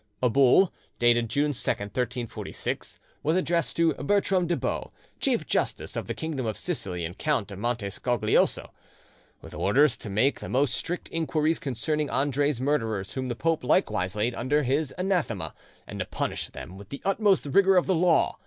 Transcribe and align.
A 0.23 0.31
bull, 0.31 0.73
dated 0.97 1.29
June 1.29 1.51
2, 1.53 1.59
1346, 1.73 2.97
was 3.21 3.35
addressed 3.35 3.75
to 3.75 3.93
Bertram 3.93 4.47
de 4.47 4.57
Baux, 4.57 4.89
chief 5.19 5.45
justice 5.45 5.95
of 5.95 6.07
the 6.07 6.15
kingdom 6.15 6.47
of 6.47 6.57
Sicily 6.57 7.05
and 7.05 7.15
Count 7.19 7.51
of 7.51 7.59
Monte 7.59 7.85
Scaglioso, 7.85 8.71
with 9.43 9.53
orders 9.53 9.97
to 9.97 10.09
make 10.09 10.39
the 10.39 10.49
most 10.49 10.73
strict 10.73 11.07
inquiries 11.11 11.59
concerning 11.59 12.09
Andre's 12.09 12.59
murderers, 12.59 13.11
whom 13.11 13.27
the 13.27 13.35
pope 13.35 13.63
likewise 13.63 14.15
laid 14.15 14.33
under 14.33 14.63
his 14.63 14.91
anathema, 14.97 15.53
and 15.85 15.99
to 15.99 16.05
punish 16.05 16.49
them 16.49 16.79
with 16.79 16.89
the 16.89 17.03
utmost 17.05 17.45
rigour 17.45 17.77
of 17.77 17.85
the 17.85 17.93
law. 17.93 18.39